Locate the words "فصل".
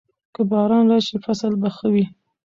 1.25-1.51